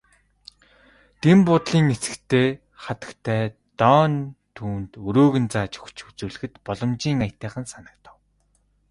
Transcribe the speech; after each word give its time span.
Дэн 1.21 1.39
буудлын 1.47 1.87
эзэгтэй 1.95 2.47
хатагтай 2.83 3.43
Дооне 3.79 4.21
түүнд 4.55 4.91
өрөөг 5.07 5.35
нь 5.41 5.51
зааж 5.53 5.73
өгч 5.81 5.97
үзүүлэхэд 6.07 6.53
боломжийн 6.65 7.23
аятайхан 7.25 7.65
санагдав. 7.73 8.15